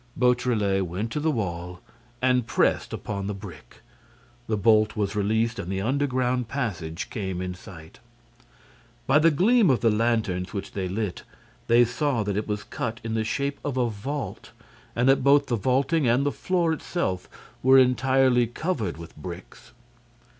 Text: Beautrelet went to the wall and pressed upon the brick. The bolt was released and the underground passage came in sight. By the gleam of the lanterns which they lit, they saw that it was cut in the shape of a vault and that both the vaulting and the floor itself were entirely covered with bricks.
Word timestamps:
Beautrelet 0.17 0.87
went 0.87 1.11
to 1.11 1.19
the 1.19 1.29
wall 1.29 1.79
and 2.23 2.47
pressed 2.47 2.91
upon 2.91 3.27
the 3.27 3.35
brick. 3.35 3.81
The 4.47 4.57
bolt 4.57 4.95
was 4.95 5.15
released 5.15 5.59
and 5.59 5.71
the 5.71 5.81
underground 5.81 6.47
passage 6.47 7.11
came 7.11 7.39
in 7.39 7.53
sight. 7.53 7.99
By 9.05 9.19
the 9.19 9.29
gleam 9.29 9.69
of 9.69 9.81
the 9.81 9.91
lanterns 9.91 10.53
which 10.55 10.71
they 10.71 10.87
lit, 10.87 11.21
they 11.67 11.85
saw 11.85 12.23
that 12.23 12.35
it 12.35 12.47
was 12.47 12.63
cut 12.63 12.99
in 13.03 13.13
the 13.13 13.23
shape 13.23 13.59
of 13.63 13.77
a 13.77 13.91
vault 13.91 14.49
and 14.95 15.07
that 15.07 15.23
both 15.23 15.45
the 15.45 15.55
vaulting 15.55 16.07
and 16.07 16.25
the 16.25 16.31
floor 16.31 16.73
itself 16.73 17.29
were 17.61 17.77
entirely 17.77 18.47
covered 18.47 18.97
with 18.97 19.15
bricks. 19.15 19.71